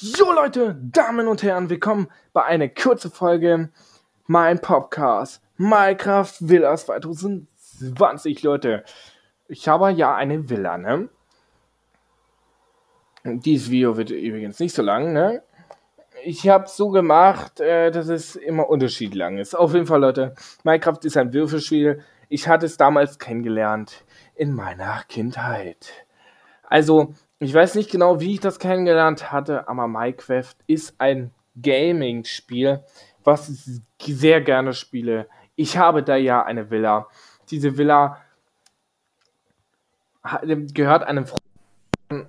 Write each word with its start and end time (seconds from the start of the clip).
Jo 0.00 0.30
Leute, 0.30 0.76
Damen 0.80 1.26
und 1.26 1.42
Herren, 1.42 1.70
willkommen 1.70 2.06
bei 2.32 2.44
einer 2.44 2.68
kurzen 2.68 3.10
Folge 3.10 3.70
mein 4.28 4.60
Podcast 4.60 5.42
Minecraft 5.56 6.34
Villa 6.38 6.76
2020, 6.76 8.44
Leute. 8.44 8.84
Ich 9.48 9.66
habe 9.66 9.90
ja 9.90 10.14
eine 10.14 10.48
Villa, 10.48 10.78
ne? 10.78 11.08
Dieses 13.24 13.72
Video 13.72 13.96
wird 13.96 14.10
übrigens 14.10 14.60
nicht 14.60 14.72
so 14.72 14.82
lang, 14.82 15.12
ne? 15.12 15.42
Ich 16.22 16.48
habe 16.48 16.68
so 16.68 16.90
gemacht, 16.90 17.58
äh, 17.58 17.90
dass 17.90 18.06
es 18.06 18.36
immer 18.36 18.68
unterschiedlich 18.68 19.18
lang 19.18 19.38
ist. 19.38 19.56
Auf 19.56 19.74
jeden 19.74 19.86
Fall, 19.86 20.00
Leute, 20.00 20.36
Minecraft 20.62 21.00
ist 21.02 21.16
ein 21.16 21.32
Würfelspiel. 21.32 22.04
Ich 22.28 22.46
hatte 22.46 22.66
es 22.66 22.76
damals 22.76 23.18
kennengelernt 23.18 24.04
in 24.36 24.52
meiner 24.52 25.02
Kindheit. 25.08 25.90
Also, 26.62 27.14
ich 27.40 27.54
weiß 27.54 27.74
nicht 27.76 27.90
genau, 27.90 28.20
wie 28.20 28.34
ich 28.34 28.40
das 28.40 28.58
kennengelernt 28.58 29.30
hatte, 29.30 29.68
aber 29.68 29.86
Minecraft 29.86 30.54
ist 30.66 30.94
ein 30.98 31.32
Gaming-Spiel, 31.60 32.82
was 33.24 33.48
ich 33.48 34.16
sehr 34.16 34.40
gerne 34.40 34.72
spiele. 34.72 35.28
Ich 35.54 35.76
habe 35.76 36.02
da 36.02 36.16
ja 36.16 36.42
eine 36.44 36.70
Villa. 36.70 37.08
Diese 37.50 37.78
Villa 37.78 38.20
gehört 40.42 41.04
einem 41.04 41.26
Freund, 41.26 42.26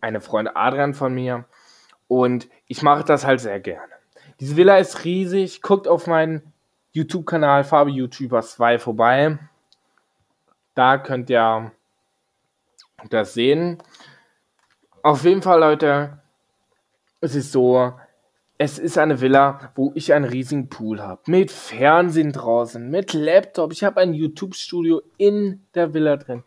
einem 0.00 0.20
Freund 0.20 0.50
Adrian 0.54 0.94
von 0.94 1.14
mir 1.14 1.44
und 2.08 2.48
ich 2.66 2.82
mache 2.82 3.04
das 3.04 3.26
halt 3.26 3.40
sehr 3.40 3.60
gerne. 3.60 3.92
Diese 4.40 4.56
Villa 4.56 4.78
ist 4.78 5.04
riesig. 5.04 5.62
Guckt 5.62 5.86
auf 5.86 6.06
meinen 6.06 6.52
YouTube-Kanal 6.92 7.64
Farbe 7.64 7.90
YouTuber 7.90 8.42
2 8.42 8.78
vorbei. 8.78 9.38
Da 10.74 10.98
könnt 10.98 11.30
ihr 11.30 11.72
das 13.10 13.34
sehen. 13.34 13.78
Auf 15.04 15.24
jeden 15.24 15.42
Fall, 15.42 15.58
Leute, 15.58 16.20
es 17.20 17.34
ist 17.34 17.50
so, 17.50 17.92
es 18.56 18.78
ist 18.78 18.98
eine 18.98 19.20
Villa, 19.20 19.72
wo 19.74 19.90
ich 19.96 20.12
einen 20.12 20.24
riesigen 20.24 20.68
Pool 20.68 21.02
habe. 21.02 21.20
Mit 21.26 21.50
Fernsehen 21.50 22.30
draußen, 22.30 22.88
mit 22.88 23.12
Laptop. 23.12 23.72
Ich 23.72 23.82
habe 23.82 24.00
ein 24.00 24.14
YouTube-Studio 24.14 25.02
in 25.16 25.66
der 25.74 25.92
Villa 25.92 26.16
drin. 26.18 26.44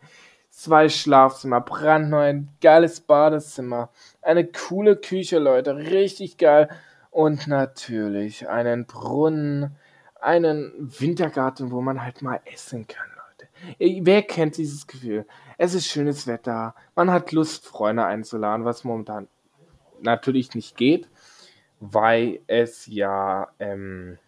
Zwei 0.48 0.88
Schlafzimmer, 0.88 1.60
brandneu, 1.60 2.22
ein 2.22 2.48
geiles 2.62 3.02
Badezimmer. 3.02 3.90
Eine 4.22 4.46
coole 4.46 4.96
Küche, 4.96 5.38
Leute. 5.38 5.76
Richtig 5.76 6.38
geil. 6.38 6.70
Und 7.10 7.48
natürlich 7.48 8.48
einen 8.48 8.86
Brunnen, 8.86 9.76
einen 10.18 10.72
Wintergarten, 10.78 11.70
wo 11.70 11.82
man 11.82 12.02
halt 12.02 12.22
mal 12.22 12.40
essen 12.50 12.86
kann, 12.86 13.06
Leute. 13.78 14.06
Wer 14.06 14.22
kennt 14.22 14.56
dieses 14.56 14.86
Gefühl? 14.86 15.26
Es 15.58 15.74
ist 15.74 15.86
schönes 15.86 16.26
Wetter. 16.26 16.74
Man 16.94 17.10
hat 17.10 17.32
Lust, 17.32 17.66
Freunde 17.66 18.04
einzuladen, 18.04 18.64
was 18.64 18.84
momentan 18.84 19.28
natürlich 20.00 20.54
nicht 20.54 20.76
geht, 20.76 21.08
weil 21.80 22.40
es 22.46 22.86
ja 22.86 23.48
ähm, 23.58 24.18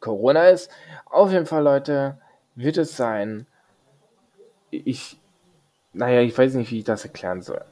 Corona 0.00 0.48
ist. 0.48 0.70
Auf 1.06 1.32
jeden 1.32 1.46
Fall, 1.46 1.64
Leute, 1.64 2.18
wird 2.54 2.76
es 2.76 2.96
sein. 2.96 3.46
Ich, 4.70 5.20
naja, 5.92 6.20
ich 6.20 6.36
weiß 6.36 6.54
nicht, 6.54 6.70
wie 6.70 6.78
ich 6.78 6.84
das 6.84 7.04
erklären 7.04 7.42
soll. 7.42 7.64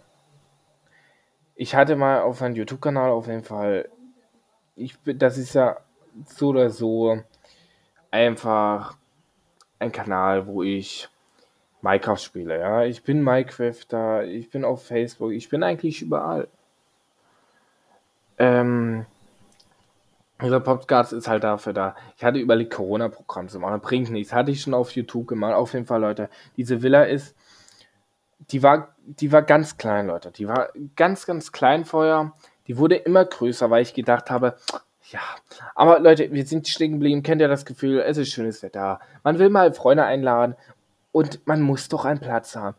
Ich 1.54 1.76
hatte 1.76 1.94
mal 1.94 2.22
auf 2.22 2.40
meinem 2.40 2.56
YouTube-Kanal 2.56 3.10
auf 3.10 3.28
jeden 3.28 3.44
Fall, 3.44 3.88
ich, 4.74 4.98
das 5.04 5.38
ist 5.38 5.54
ja 5.54 5.76
so 6.26 6.48
oder 6.48 6.70
so 6.70 7.22
einfach 8.10 8.96
ein 9.78 9.92
Kanal, 9.92 10.48
wo 10.48 10.64
ich 10.64 11.08
Minecraft 11.84 12.18
spiele, 12.18 12.58
ja. 12.58 12.84
Ich 12.84 13.04
bin 13.04 13.22
Minecrafter, 13.22 14.24
ich 14.24 14.48
bin 14.50 14.64
auf 14.64 14.86
Facebook, 14.86 15.32
ich 15.32 15.50
bin 15.50 15.62
eigentlich 15.62 16.00
überall. 16.00 16.48
Ähm, 18.38 19.04
dieser 20.40 20.60
Podcast 20.60 21.12
ist 21.12 21.28
halt 21.28 21.44
dafür 21.44 21.74
da. 21.74 21.94
Ich 22.16 22.24
hatte 22.24 22.38
überlegt, 22.38 22.72
Corona-Programm 22.72 23.48
zu 23.48 23.60
machen. 23.60 23.80
Bringt 23.80 24.10
nichts. 24.10 24.32
Hatte 24.32 24.50
ich 24.50 24.62
schon 24.62 24.74
auf 24.74 24.90
YouTube 24.92 25.28
gemacht. 25.28 25.54
Auf 25.54 25.74
jeden 25.74 25.86
Fall, 25.86 26.00
Leute. 26.00 26.28
Diese 26.56 26.82
Villa 26.82 27.04
ist. 27.04 27.36
Die 28.50 28.62
war, 28.62 28.94
die 29.04 29.30
war 29.30 29.42
ganz 29.42 29.76
klein, 29.76 30.06
Leute. 30.08 30.30
Die 30.32 30.48
war 30.48 30.70
ganz, 30.96 31.26
ganz 31.26 31.52
klein 31.52 31.84
vorher. 31.84 32.32
Die 32.66 32.78
wurde 32.78 32.96
immer 32.96 33.24
größer, 33.24 33.70
weil 33.70 33.82
ich 33.82 33.94
gedacht 33.94 34.30
habe, 34.30 34.56
ja. 35.10 35.20
Aber 35.74 36.00
Leute, 36.00 36.32
wir 36.32 36.46
sind 36.46 36.66
stehen 36.66 36.92
geblieben. 36.92 37.22
Kennt 37.22 37.40
ihr 37.40 37.48
das 37.48 37.64
Gefühl? 37.64 38.00
Es 38.00 38.16
ist 38.16 38.30
schönes 38.30 38.62
Wetter. 38.62 39.00
Man 39.22 39.38
will 39.38 39.50
mal 39.50 39.72
Freunde 39.72 40.04
einladen 40.04 40.56
und 41.14 41.46
man 41.46 41.62
muss 41.62 41.88
doch 41.88 42.04
einen 42.06 42.18
Platz 42.18 42.56
haben. 42.56 42.76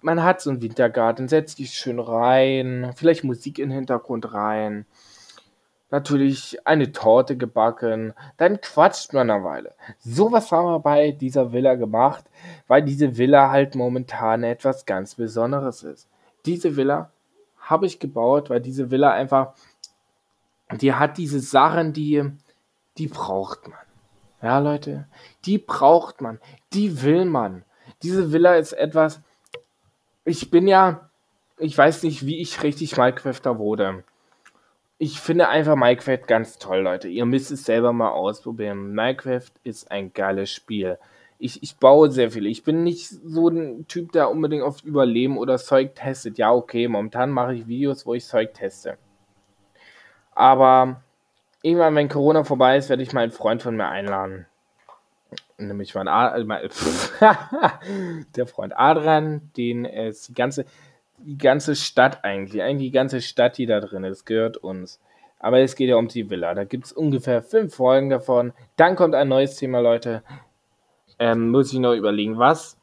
Man 0.00 0.22
hat 0.22 0.40
so 0.40 0.48
einen 0.48 0.62
Wintergarten, 0.62 1.28
setzt 1.28 1.58
dich 1.58 1.74
schön 1.74 2.00
rein, 2.00 2.92
vielleicht 2.96 3.22
Musik 3.22 3.58
im 3.58 3.70
Hintergrund 3.70 4.32
rein. 4.32 4.86
Natürlich 5.90 6.66
eine 6.66 6.90
Torte 6.92 7.36
gebacken, 7.36 8.14
dann 8.38 8.62
quatscht 8.62 9.12
man 9.12 9.28
eine 9.30 9.44
Weile. 9.44 9.74
Sowas 9.98 10.50
haben 10.50 10.68
wir 10.68 10.78
bei 10.78 11.10
dieser 11.10 11.52
Villa 11.52 11.74
gemacht, 11.74 12.24
weil 12.66 12.82
diese 12.82 13.18
Villa 13.18 13.50
halt 13.50 13.74
momentan 13.74 14.42
etwas 14.42 14.86
ganz 14.86 15.16
Besonderes 15.16 15.82
ist. 15.82 16.08
Diese 16.46 16.76
Villa 16.76 17.10
habe 17.58 17.84
ich 17.84 17.98
gebaut, 17.98 18.48
weil 18.48 18.62
diese 18.62 18.90
Villa 18.90 19.12
einfach, 19.12 19.52
die 20.80 20.94
hat 20.94 21.18
diese 21.18 21.40
Sachen, 21.40 21.92
die, 21.92 22.24
die 22.96 23.08
braucht 23.08 23.68
man. 23.68 23.89
Ja, 24.42 24.58
Leute, 24.58 25.06
die 25.44 25.58
braucht 25.58 26.20
man, 26.20 26.40
die 26.72 27.02
will 27.02 27.24
man. 27.24 27.64
Diese 28.02 28.32
Villa 28.32 28.54
ist 28.54 28.72
etwas, 28.72 29.20
ich 30.24 30.50
bin 30.50 30.66
ja, 30.66 31.10
ich 31.58 31.76
weiß 31.76 32.02
nicht, 32.04 32.24
wie 32.24 32.40
ich 32.40 32.62
richtig 32.62 32.96
Minecrafter 32.96 33.58
wurde. 33.58 34.04
Ich 34.98 35.20
finde 35.20 35.48
einfach 35.48 35.76
Minecraft 35.76 36.26
ganz 36.26 36.58
toll, 36.58 36.80
Leute. 36.80 37.08
Ihr 37.08 37.24
müsst 37.26 37.50
es 37.50 37.64
selber 37.64 37.92
mal 37.92 38.10
ausprobieren. 38.10 38.92
Minecraft 38.92 39.50
ist 39.64 39.90
ein 39.90 40.12
geiles 40.12 40.50
Spiel. 40.50 40.98
Ich, 41.38 41.62
ich 41.62 41.76
baue 41.78 42.10
sehr 42.10 42.30
viel. 42.30 42.46
Ich 42.46 42.64
bin 42.64 42.82
nicht 42.82 43.08
so 43.08 43.48
ein 43.48 43.86
Typ, 43.88 44.12
der 44.12 44.30
unbedingt 44.30 44.62
auf 44.62 44.84
Überleben 44.84 45.38
oder 45.38 45.56
Zeug 45.56 45.94
testet. 45.94 46.36
Ja, 46.36 46.52
okay, 46.52 46.86
momentan 46.86 47.30
mache 47.30 47.54
ich 47.54 47.66
Videos, 47.66 48.04
wo 48.04 48.12
ich 48.14 48.26
Zeug 48.26 48.52
teste. 48.52 48.98
Aber 50.32 51.02
irgendwann, 51.62 51.94
wenn 51.94 52.08
Corona 52.08 52.44
vorbei 52.44 52.76
ist, 52.76 52.88
werde 52.88 53.02
ich 53.02 53.12
mal 53.12 53.22
einen 53.22 53.32
Freund 53.32 53.62
von 53.62 53.76
mir 53.76 53.88
einladen. 53.88 54.46
Nämlich 55.58 55.94
mein, 55.94 56.08
Ad 56.08 56.42
mein 56.44 56.68
der 58.36 58.46
Freund 58.46 58.72
Adrian, 58.76 59.50
den 59.56 59.84
es 59.84 60.28
die 60.28 60.34
ganze, 60.34 60.64
die 61.18 61.36
ganze 61.36 61.76
Stadt 61.76 62.24
eigentlich, 62.24 62.62
eigentlich 62.62 62.88
die 62.88 62.96
ganze 62.96 63.20
Stadt, 63.20 63.58
die 63.58 63.66
da 63.66 63.80
drin 63.80 64.04
ist, 64.04 64.24
gehört 64.24 64.56
uns. 64.56 65.00
Aber 65.38 65.60
es 65.60 65.74
geht 65.74 65.88
ja 65.88 65.96
um 65.96 66.08
die 66.08 66.28
Villa. 66.28 66.54
Da 66.54 66.64
gibt 66.64 66.86
es 66.86 66.92
ungefähr 66.92 67.42
fünf 67.42 67.74
Folgen 67.74 68.10
davon. 68.10 68.52
Dann 68.76 68.96
kommt 68.96 69.14
ein 69.14 69.28
neues 69.28 69.56
Thema, 69.56 69.80
Leute. 69.80 70.22
Ähm, 71.18 71.50
muss 71.50 71.72
ich 71.72 71.78
noch 71.78 71.94
überlegen, 71.94 72.38
was? 72.38 72.78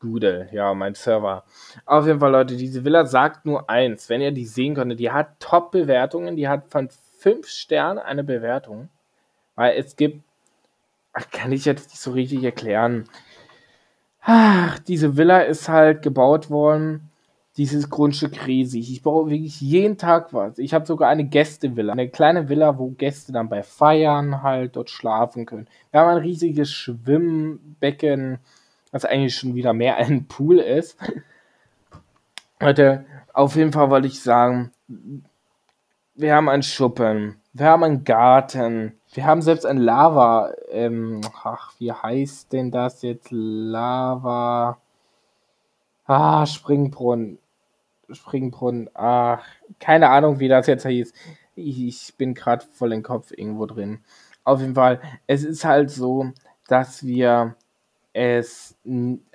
Doodle, 0.00 0.48
ja, 0.50 0.72
mein 0.74 0.94
Server. 0.94 1.44
Auf 1.84 2.06
jeden 2.06 2.20
Fall, 2.20 2.32
Leute, 2.32 2.56
diese 2.56 2.84
Villa 2.84 3.04
sagt 3.04 3.44
nur 3.44 3.68
eins. 3.68 4.08
Wenn 4.08 4.22
ihr 4.22 4.32
die 4.32 4.46
sehen 4.46 4.74
könntet, 4.74 4.98
die 4.98 5.10
hat 5.10 5.38
Top-Bewertungen. 5.40 6.36
Die 6.36 6.48
hat 6.48 6.68
von 6.68 6.88
5 7.20 7.46
Sternen 7.46 7.98
eine 7.98 8.24
Bewertung. 8.24 8.88
Weil 9.54 9.76
es 9.76 9.96
gibt, 9.96 10.22
ach, 11.12 11.30
kann 11.30 11.52
ich 11.52 11.64
jetzt 11.64 11.90
nicht 11.90 12.00
so 12.00 12.12
richtig 12.12 12.42
erklären. 12.42 13.04
Ach, 14.22 14.78
diese 14.78 15.16
Villa 15.16 15.40
ist 15.40 15.68
halt 15.68 16.02
gebaut 16.02 16.50
worden. 16.50 17.10
Dieses 17.56 17.90
Grundstück 17.90 18.46
riesig. 18.46 18.90
Ich 18.90 19.02
baue 19.02 19.28
wirklich 19.28 19.60
jeden 19.60 19.98
Tag 19.98 20.32
was. 20.32 20.58
Ich 20.58 20.72
habe 20.72 20.86
sogar 20.86 21.10
eine 21.10 21.24
Gästevilla. 21.24 21.92
Eine 21.92 22.08
kleine 22.08 22.48
Villa, 22.48 22.78
wo 22.78 22.90
Gäste 22.90 23.32
dann 23.32 23.48
bei 23.48 23.62
Feiern 23.62 24.42
halt 24.42 24.76
dort 24.76 24.88
schlafen 24.88 25.46
können. 25.46 25.68
Wir 25.90 26.00
haben 26.00 26.16
ein 26.16 26.22
riesiges 26.22 26.72
Schwimmbecken, 26.72 28.38
was 28.92 29.04
eigentlich 29.04 29.34
schon 29.34 29.54
wieder 29.54 29.72
mehr 29.72 29.96
ein 29.96 30.26
Pool 30.26 30.58
ist. 30.58 30.96
Leute, 32.60 33.04
auf 33.32 33.56
jeden 33.56 33.72
Fall 33.72 33.90
wollte 33.90 34.06
ich 34.06 34.22
sagen, 34.22 34.70
wir 36.20 36.34
haben 36.34 36.48
einen 36.48 36.62
Schuppen, 36.62 37.40
wir 37.52 37.66
haben 37.66 37.84
einen 37.84 38.04
Garten, 38.04 38.98
wir 39.12 39.24
haben 39.24 39.42
selbst 39.42 39.64
ein 39.64 39.78
Lava, 39.78 40.52
ähm, 40.70 41.20
ach, 41.42 41.72
wie 41.78 41.92
heißt 41.92 42.52
denn 42.52 42.70
das 42.70 43.02
jetzt? 43.02 43.28
Lava, 43.30 44.78
ah, 46.06 46.46
Springbrunnen, 46.46 47.38
Springbrunnen, 48.10 48.90
ach, 48.94 49.44
keine 49.78 50.10
Ahnung, 50.10 50.38
wie 50.40 50.48
das 50.48 50.66
jetzt 50.66 50.86
hieß. 50.86 51.12
Ich, 51.56 52.14
bin 52.16 52.34
gerade 52.34 52.64
voll 52.72 52.92
im 52.92 53.02
Kopf 53.02 53.32
irgendwo 53.32 53.66
drin. 53.66 54.00
Auf 54.44 54.60
jeden 54.60 54.74
Fall, 54.74 55.00
es 55.26 55.44
ist 55.44 55.64
halt 55.64 55.90
so, 55.90 56.32
dass 56.68 57.04
wir 57.04 57.56
es, 58.12 58.76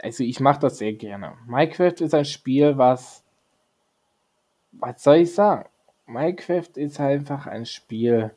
also 0.01 0.23
ich 0.23 0.39
mache 0.39 0.59
das 0.61 0.77
sehr 0.77 0.93
gerne. 0.93 1.33
Minecraft 1.45 2.01
ist 2.01 2.13
ein 2.13 2.25
Spiel, 2.25 2.77
was, 2.77 3.23
was 4.71 5.03
soll 5.03 5.17
ich 5.17 5.33
sagen? 5.33 5.65
Minecraft 6.07 6.69
ist 6.75 6.99
einfach 6.99 7.47
ein 7.47 7.65
Spiel, 7.65 8.31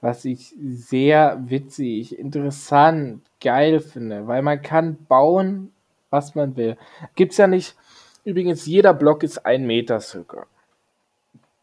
was 0.00 0.24
ich 0.24 0.54
sehr 0.60 1.40
witzig, 1.46 2.18
interessant, 2.18 3.22
geil 3.40 3.80
finde, 3.80 4.26
weil 4.26 4.42
man 4.42 4.60
kann 4.60 4.96
bauen, 5.06 5.72
was 6.10 6.34
man 6.34 6.56
will. 6.56 6.76
Gibt's 7.14 7.36
ja 7.36 7.46
nicht. 7.46 7.76
Übrigens, 8.24 8.66
jeder 8.66 8.94
Block 8.94 9.22
ist 9.22 9.46
ein 9.46 9.66
Meter 9.66 10.00
circa. 10.00 10.46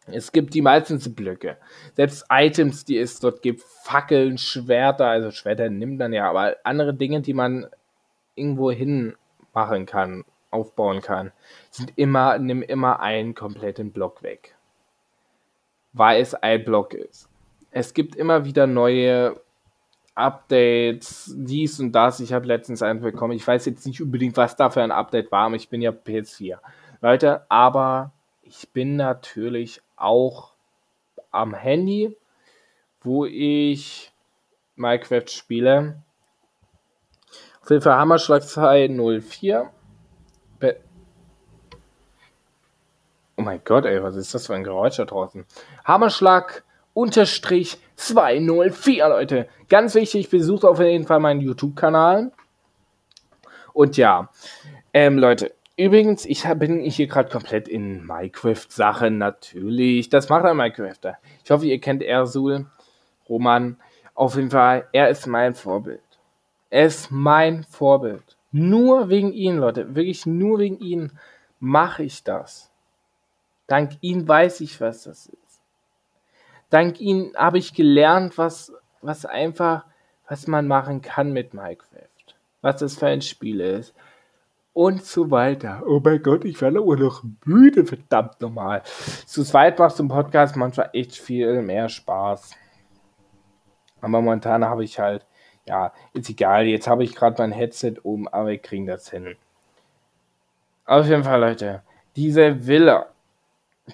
Es 0.08 0.32
gibt 0.32 0.54
die 0.54 0.62
meisten 0.62 1.00
Blöcke. 1.14 1.58
Selbst 1.96 2.26
Items, 2.32 2.86
die 2.86 2.98
es 2.98 3.20
dort 3.20 3.42
gibt, 3.42 3.62
Fackeln, 3.62 4.38
Schwerter, 4.38 5.08
also 5.08 5.32
Schwerter 5.32 5.70
nimmt 5.70 6.00
man 6.00 6.14
ja, 6.14 6.30
aber 6.30 6.56
andere 6.64 6.94
Dinge, 6.94 7.22
die 7.22 7.34
man 7.34 7.68
irgendwo 8.36 8.72
hin 8.72 9.16
machen 9.54 9.86
kann, 9.86 10.26
aufbauen 10.52 11.02
kann, 11.02 11.32
sind 11.70 11.94
immer, 11.96 12.40
nimm 12.40 12.62
immer 12.64 13.02
einen 13.02 13.36
kompletten 13.36 13.92
Block 13.92 14.24
weg. 14.24 14.56
Weil 15.94 16.22
es 16.22 16.36
ein 16.36 16.64
Block 16.64 16.94
ist. 16.94 17.30
Es 17.72 17.94
gibt 17.94 18.16
immer 18.16 18.46
wieder 18.46 18.68
neue 18.68 19.40
Updates, 20.16 21.34
dies 21.36 21.80
und 21.80 21.94
das. 21.94 22.20
Ich 22.20 22.34
habe 22.34 22.46
letztens 22.46 22.82
eins 22.82 23.02
bekommen. 23.02 23.34
Ich 23.34 23.48
weiß 23.48 23.66
jetzt 23.66 23.86
nicht 23.86 24.02
unbedingt, 24.02 24.38
was 24.38 24.56
da 24.56 24.70
für 24.70 24.84
ein 24.84 24.92
Update 24.92 25.32
war, 25.32 25.46
aber 25.46 25.56
ich 25.56 25.70
bin 25.70 25.82
ja 25.82 25.92
PS4. 25.92 26.58
Leute, 27.02 27.50
aber 27.50 28.12
ich 28.42 28.70
bin 28.74 28.98
natürlich 28.98 29.82
auch 29.96 30.54
am 31.32 31.54
Handy, 31.54 32.18
wo 33.02 33.26
ich 33.26 34.12
Minecraft 34.76 35.28
spiele. 35.28 36.02
Auf 37.62 37.70
jeden 37.70 37.82
Fall 37.82 37.98
Hammerschlag 37.98 38.44
204. 38.44 39.72
oh 43.40 43.42
mein 43.42 43.62
Gott, 43.64 43.86
ey, 43.86 44.04
was 44.04 44.18
ist 44.18 44.34
das 44.34 44.48
für 44.48 44.54
ein 44.54 44.66
Geräusch 44.66 44.98
da 44.98 45.06
draußen? 45.06 45.46
Hammerschlag 45.86 46.64
unterstrich 46.94 47.78
204, 47.96 49.08
Leute. 49.08 49.48
Ganz 49.70 49.96
wichtig, 49.96 50.30
besucht 50.30 50.66
auf 50.66 50.80
jeden 50.80 51.06
Fall 51.06 51.22
meinen 51.22 51.40
YouTube-Kanal. 51.40 52.34
Und 53.72 53.96
ja, 53.96 54.30
ähm, 54.94 55.18
Leute, 55.18 55.54
übrigens, 55.78 56.26
ich 56.26 56.44
bin 56.56 56.82
hier 56.82 57.08
gerade 57.08 57.30
komplett 57.30 57.70
in 57.70 58.06
Minecraft-Sachen, 58.06 59.18
natürlich. 59.18 60.10
Das 60.10 60.28
macht 60.28 60.44
ein 60.44 60.58
Minecrafter. 60.58 61.18
Ich 61.46 61.50
hoffe, 61.50 61.66
ihr 61.66 61.80
kennt 61.80 62.04
Ersul, 62.04 62.66
Roman. 63.30 63.78
Auf 64.16 64.36
jeden 64.36 64.52
Fall, 64.52 64.86
er 64.92 65.08
ist 65.08 65.28
mein 65.28 65.56
Vorbild. 65.56 66.02
Er 66.70 66.88
ist 66.88 67.10
mein 67.10 67.64
Vorbild. 67.64 68.38
Nur 68.52 69.08
wegen 69.08 69.32
ihm, 69.32 69.60
Leute, 69.60 69.96
wirklich 69.96 70.26
nur 70.26 70.60
wegen 70.60 70.80
ihm 70.80 71.12
mache 71.60 72.04
ich 72.04 72.24
das. 72.26 72.69
Dank 73.70 73.92
ihm 74.02 74.28
weiß 74.28 74.60
ich, 74.62 74.82
was 74.82 75.04
das 75.04 75.28
ist 75.28 75.50
dank 76.70 77.00
ihnen 77.00 77.34
habe 77.36 77.58
ich 77.58 77.74
gelernt, 77.74 78.38
was, 78.38 78.74
was 79.02 79.26
einfach, 79.26 79.86
was 80.28 80.48
man 80.48 80.68
machen 80.68 81.02
kann 81.02 81.34
mit 81.34 81.54
Minecraft. 81.54 82.08
Was 82.62 82.78
das 82.78 82.98
für 82.98 83.08
ein 83.08 83.22
Spiel 83.22 83.62
ist. 83.62 83.94
Und 84.74 85.04
so 85.04 85.32
weiter. 85.32 85.82
Oh 85.88 86.00
mein 86.04 86.22
Gott, 86.22 86.46
ich 86.46 86.62
werde 86.62 86.80
auch 86.80 86.96
noch 86.96 87.24
müde, 87.44 87.86
verdammt 87.86 88.40
nochmal. 88.40 88.84
Zu 89.26 89.44
zweit 89.44 89.80
macht 89.80 89.96
so 89.96 90.04
ein 90.04 90.10
Podcast 90.10 90.56
manchmal 90.56 90.92
echt 90.94 91.16
viel 91.16 91.62
mehr 91.62 91.90
Spaß. 91.90 92.56
Aber 94.00 94.10
momentan 94.10 94.64
habe 94.64 94.84
ich 94.84 95.00
halt, 95.00 95.26
ja, 95.66 95.92
ist 96.14 96.30
egal. 96.30 96.66
Jetzt 96.66 96.88
habe 96.88 97.04
ich 97.04 97.16
gerade 97.16 97.42
mein 97.42 97.52
Headset 97.52 97.96
oben, 98.04 98.28
aber 98.28 98.50
wir 98.50 98.58
kriegen 98.60 98.86
das 98.86 99.10
hin. 99.10 99.36
Auf 100.86 101.08
jeden 101.08 101.24
Fall, 101.24 101.42
Leute, 101.42 101.82
diese 102.16 102.66
Villa, 102.66 103.08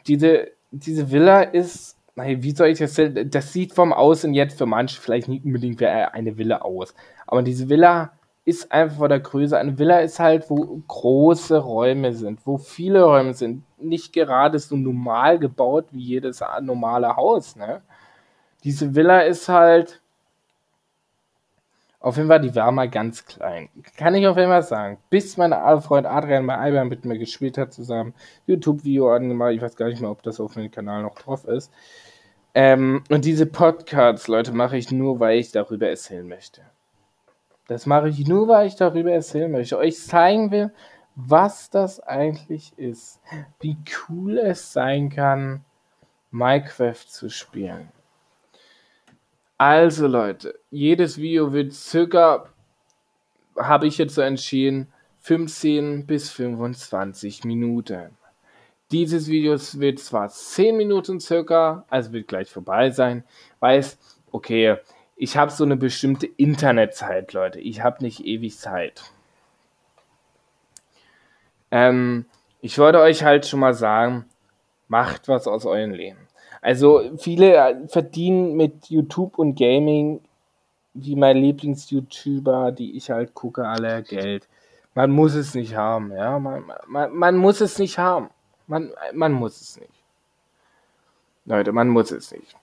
diese, 0.08 0.52
diese 0.72 1.12
Villa 1.12 1.42
ist 1.42 1.96
wie 2.16 2.52
soll 2.52 2.70
ich 2.70 2.80
das? 2.80 3.00
Das 3.26 3.52
sieht 3.52 3.74
vom 3.74 3.92
Außen 3.92 4.34
jetzt 4.34 4.58
für 4.58 4.66
manche 4.66 5.02
vielleicht 5.02 5.28
nicht 5.28 5.44
unbedingt 5.44 5.82
wie 5.82 5.88
eine 5.88 6.38
Villa 6.38 6.60
aus. 6.60 6.94
Aber 7.28 7.44
diese 7.44 7.68
Villa 7.68 8.14
ist 8.46 8.72
einfach 8.72 8.98
von 8.98 9.10
der 9.10 9.20
Größe. 9.20 9.58
Eine 9.58 9.78
Villa 9.78 10.00
ist 10.00 10.20
halt, 10.20 10.50
wo 10.50 10.82
große 10.88 11.58
Räume 11.58 12.14
sind, 12.14 12.40
wo 12.46 12.58
viele 12.58 13.04
Räume 13.04 13.34
sind. 13.34 13.64
Nicht 13.80 14.14
gerade 14.14 14.60
so 14.60 14.78
normal 14.78 15.40
gebaut 15.40 15.88
wie 15.92 16.04
jedes 16.04 16.42
normale 16.62 17.16
Haus. 17.18 17.56
Ne? 17.56 17.82
Diese 18.64 18.96
Villa 18.96 19.22
ist 19.22 19.50
halt. 19.50 20.02
Auf 22.06 22.18
jeden 22.18 22.28
Fall, 22.28 22.40
die 22.40 22.54
war 22.54 22.72
mal 22.72 22.88
ganz 22.88 23.26
klein. 23.26 23.68
Kann 23.98 24.14
ich 24.14 24.28
auf 24.28 24.38
jeden 24.38 24.52
Fall 24.52 24.62
sagen. 24.62 25.00
Bis 25.10 25.38
mein 25.38 25.52
Freund 25.82 26.06
Adrian 26.06 26.46
bei 26.46 26.56
Alba 26.56 26.84
mit 26.84 27.04
mir 27.04 27.18
gespielt 27.18 27.58
hat, 27.58 27.74
zusammen 27.74 28.14
YouTube-Video 28.46 29.12
angemacht. 29.12 29.54
Ich 29.54 29.62
weiß 29.64 29.76
gar 29.76 29.88
nicht 29.88 30.02
mehr, 30.02 30.12
ob 30.12 30.22
das 30.22 30.40
auf 30.40 30.56
meinem 30.56 30.70
Kanal 30.70 31.02
noch 31.02 31.16
drauf 31.16 31.46
ist. 31.46 31.72
Ähm, 32.54 33.04
und 33.10 33.26
diese 33.26 33.48
Podcasts, 33.48 34.28
Leute, 34.28 34.52
mache 34.52 34.78
ich 34.78 34.92
nur, 34.92 35.20
weil 35.20 35.40
ich 35.40 35.52
darüber 35.52 35.90
erzählen 35.90 36.28
möchte. 36.28 36.62
Das 37.68 37.88
mache 37.88 38.10
ich 38.10 38.28
nur, 38.28 38.48
weil 38.48 38.68
ich 38.68 38.76
darüber 38.76 39.12
erzählen 39.12 39.52
möchte. 39.52 39.76
Euch 39.80 40.00
zeigen 40.00 40.52
will, 40.52 40.72
was 41.16 41.72
das 41.72 42.00
eigentlich 42.02 42.78
ist. 42.78 43.20
Wie 43.62 43.78
cool 44.08 44.38
es 44.38 44.72
sein 44.72 45.10
kann, 45.10 45.66
Minecraft 46.30 47.08
zu 47.08 47.30
spielen. 47.30 47.90
Also 49.58 50.08
Leute, 50.08 50.60
jedes 50.70 51.18
Video 51.18 51.54
wird 51.54 51.72
circa, 51.74 52.50
habe 53.58 53.88
ich 53.88 53.98
jetzt 53.98 54.16
so 54.16 54.22
entschieden, 54.22 54.92
15 55.22 56.06
bis 56.06 56.30
25 56.30 57.46
Minuten. 57.46 58.18
Dieses 58.92 59.28
Video 59.28 59.54
wird 59.54 60.00
zwar 60.00 60.28
10 60.30 60.76
Minuten 60.76 61.20
circa, 61.22 61.86
also 61.90 62.12
wird 62.12 62.28
gleich 62.28 62.52
vorbei 62.52 62.92
sein, 62.92 63.24
weiß, 63.62 63.98
okay, 64.32 64.78
ich 65.16 65.38
habe 65.38 65.52
so 65.52 65.64
eine 65.64 65.78
bestimmte 65.78 66.28
Internetzeit, 66.28 67.32
Leute. 67.32 67.60
Ich 67.62 67.82
habe 67.82 68.04
nicht 68.04 68.26
ewig 68.26 68.58
Zeit. 68.58 69.04
Ähm, 71.72 72.26
ich 72.60 72.78
wollte 72.78 73.00
euch 73.00 73.24
halt 73.24 73.46
schon 73.46 73.62
mal 73.62 73.74
sagen, 73.74 74.26
macht 74.90 75.30
was 75.30 75.48
aus 75.48 75.66
eurem 75.66 75.92
Leben. 75.92 76.28
Also 76.66 77.12
viele 77.18 77.58
äh, 77.58 77.88
verdienen 77.88 78.56
mit 78.56 78.88
YouTube 78.88 79.38
und 79.38 79.54
Gaming, 79.54 80.20
wie 80.96 81.16
mein 81.16 81.38
Lieblings-YouTuber, 81.38 82.72
die 82.72 82.98
ich 82.98 83.12
halt 83.12 83.36
gucke, 83.36 83.68
alle 83.68 84.02
Geld. 84.02 84.48
Man 84.96 85.12
muss 85.12 85.36
es 85.36 85.54
nicht 85.54 85.76
haben, 85.76 86.12
ja. 86.12 86.40
Man, 86.40 86.64
man, 86.88 87.14
man 87.14 87.38
muss 87.38 87.62
es 87.62 87.78
nicht 87.78 88.00
haben. 88.00 88.32
Man, 88.66 88.92
man 89.14 89.32
muss 89.32 89.62
es 89.62 89.80
nicht. 89.80 89.94
Leute, 91.46 91.72
man 91.72 91.88
muss 91.90 92.10
es 92.10 92.32
nicht. 92.32 92.56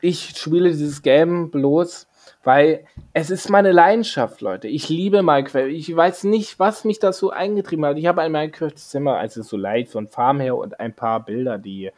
Ich 0.00 0.38
spiele 0.38 0.68
dieses 0.68 1.02
Game 1.02 1.50
bloß, 1.50 2.06
weil 2.44 2.86
es 3.14 3.30
ist 3.30 3.50
meine 3.50 3.72
Leidenschaft, 3.72 4.42
Leute. 4.42 4.68
Ich 4.68 4.88
liebe 4.88 5.24
Minecraft. 5.24 5.66
Ich 5.66 5.92
weiß 5.94 6.22
nicht, 6.22 6.60
was 6.60 6.84
mich 6.84 7.00
dazu 7.00 7.30
eingetrieben 7.30 7.84
hat. 7.84 7.98
Ich 7.98 8.06
habe 8.06 8.22
ein 8.22 8.30
Minecraft-Zimmer, 8.30 9.16
also 9.16 9.42
so 9.42 9.56
leicht 9.56 9.90
von 9.90 10.06
Farm 10.06 10.38
her 10.38 10.54
und 10.56 10.78
ein 10.78 10.94
paar 10.94 11.24
Bilder, 11.24 11.58
die 11.58 11.90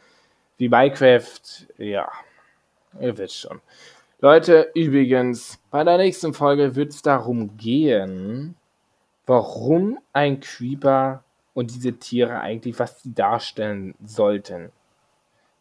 wie 0.57 0.69
Minecraft, 0.69 1.41
ja, 1.79 2.11
ihr 3.01 3.19
wisst 3.19 3.41
schon. 3.41 3.61
Leute, 4.21 4.71
übrigens, 4.75 5.59
bei 5.71 5.85
der 5.85 5.99
nächsten 5.99 6.33
Folge 6.33 6.75
wird 6.77 6.93
es 6.93 7.03
darum 7.03 7.57
gehen, 7.57 8.55
warum 9.27 9.99
ein 10.13 10.41
Creeper 10.41 11.23
und 11.53 11.75
diese 11.75 11.93
Tiere 11.95 12.41
eigentlich, 12.41 12.79
was 12.79 13.03
sie 13.03 13.15
darstellen 13.15 13.95
sollten. 14.05 14.73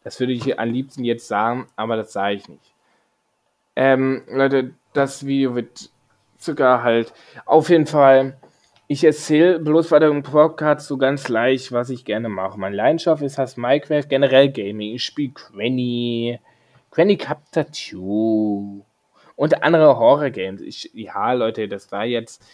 Das 0.02 0.20
würde 0.20 0.32
ich 0.32 0.58
am 0.58 0.70
liebsten 0.70 1.04
jetzt 1.04 1.28
sagen, 1.28 1.66
aber 1.76 1.96
das 1.96 2.12
sage 2.12 2.36
ich 2.36 2.48
nicht. 2.48 2.74
Ähm, 3.76 4.22
Leute, 4.28 4.74
das 4.92 5.26
Video 5.26 5.54
wird 5.54 5.90
sogar 6.38 6.82
halt 6.82 7.12
auf 7.46 7.68
jeden 7.70 7.86
Fall. 7.86 8.36
Ich 8.86 9.02
erzähle 9.02 9.58
bloß 9.60 9.88
bei 9.88 9.98
dem 9.98 10.22
Podcast 10.22 10.86
so 10.86 10.98
ganz 10.98 11.28
leicht, 11.28 11.72
was 11.72 11.90
ich 11.90 12.04
gerne 12.04 12.28
mache. 12.28 12.58
Meine 12.58 12.76
Leidenschaft 12.76 13.22
ist 13.22 13.38
das 13.38 13.56
Minecraft, 13.56 14.08
generell 14.08 14.50
Gaming. 14.50 14.94
Ich 14.94 15.04
spiele 15.04 15.32
Granny, 15.32 16.38
Granny 16.90 17.16
Capture 17.16 17.66
2 17.70 18.84
und 19.36 19.62
andere 19.62 19.98
Horror-Games. 19.98 20.90
Ja, 20.92 21.32
Leute, 21.32 21.66
das 21.66 21.90
war 21.90 22.04
jetzt 22.04 22.44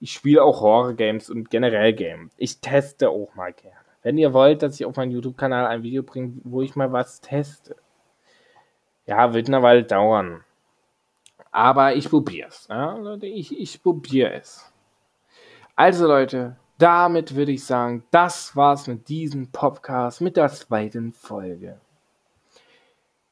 ich 0.00 0.12
spiele 0.12 0.42
auch 0.42 0.60
Horror-Games 0.60 1.30
und 1.30 1.50
generell 1.50 1.92
Games. 1.94 2.32
Ich 2.36 2.60
teste 2.60 3.08
auch 3.08 3.34
mal 3.34 3.52
gerne. 3.52 3.76
Wenn 4.02 4.18
ihr 4.18 4.32
wollt, 4.32 4.62
dass 4.62 4.78
ich 4.78 4.86
auf 4.86 4.96
meinen 4.96 5.10
YouTube-Kanal 5.10 5.66
ein 5.66 5.82
Video 5.82 6.02
bringe, 6.02 6.34
wo 6.44 6.62
ich 6.62 6.76
mal 6.76 6.92
was 6.92 7.20
teste. 7.20 7.76
Ja, 9.06 9.32
wird 9.32 9.48
eine 9.48 9.62
Weile 9.62 9.84
dauern. 9.84 10.44
Aber 11.50 11.94
ich 11.94 12.10
probiere 12.10 12.48
es. 12.48 12.66
Ja, 12.68 13.16
ich, 13.22 13.58
ich 13.58 13.82
probiere 13.82 14.34
es. 14.34 14.70
Also 15.76 16.06
Leute, 16.06 16.56
damit 16.78 17.34
würde 17.34 17.52
ich 17.52 17.64
sagen, 17.64 18.02
das 18.10 18.56
war's 18.56 18.86
mit 18.86 19.08
diesem 19.08 19.52
Podcast, 19.52 20.22
mit 20.22 20.38
der 20.38 20.48
zweiten 20.48 21.12
Folge. 21.12 21.78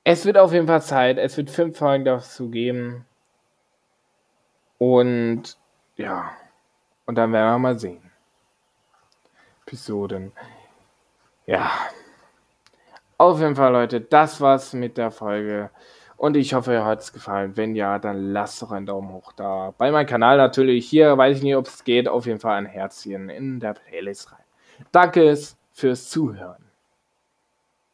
Es 0.05 0.27
wird 0.27 0.37
auf 0.37 0.53
jeden 0.53 0.67
Fall 0.67 0.83
Zeit. 0.83 1.17
Es 1.17 1.39
wird 1.39 1.49
fünf 1.51 1.79
Folgen 1.79 2.05
dazu 2.05 2.51
geben. 2.51 3.07
Und 4.77 5.57
ja. 5.97 6.33
Und 7.07 7.15
dann 7.17 7.33
werden 7.33 7.55
wir 7.55 7.59
mal 7.59 7.79
sehen. 7.79 8.13
Episoden. 9.67 10.33
Ja. 11.47 11.71
Auf 13.17 13.41
jeden 13.41 13.57
Fall, 13.57 13.73
Leute, 13.73 14.03
das 14.03 14.43
war's 14.43 14.75
mit 14.75 14.99
der 14.99 15.11
Folge. 15.11 15.71
Und 16.25 16.39
ich 16.39 16.55
hoffe, 16.55 16.71
euch 16.71 16.83
hat 16.83 17.01
es 17.01 17.13
gefallen. 17.13 17.55
Wenn 17.55 17.75
ja, 17.75 17.99
dann 17.99 18.33
lasst 18.33 18.63
doch 18.63 18.73
einen 18.73 18.87
Daumen 18.87 19.13
hoch 19.13 19.33
da. 19.33 19.75
Bei 19.77 19.91
meinem 19.91 20.07
Kanal 20.07 20.39
natürlich. 20.39 20.89
Hier 20.89 21.19
weiß 21.19 21.37
ich 21.37 21.43
nicht, 21.43 21.55
ob 21.55 21.67
es 21.67 21.85
geht. 21.85 22.09
Auf 22.09 22.25
jeden 22.25 22.41
Fall 22.41 22.57
ein 22.57 22.65
Herzchen 22.65 23.29
in 23.29 23.61
der 23.61 23.75
Playlist 23.75 24.33
rein. 24.33 24.39
Danke 24.91 25.39
fürs 25.71 26.09
Zuhören. 26.09 26.65